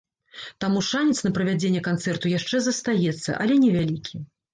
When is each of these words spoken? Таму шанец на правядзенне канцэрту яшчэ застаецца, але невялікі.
Таму 0.63 0.79
шанец 0.85 1.17
на 1.27 1.31
правядзенне 1.37 1.83
канцэрту 1.87 2.31
яшчэ 2.37 2.61
застаецца, 2.69 3.37
але 3.45 3.59
невялікі. 3.67 4.23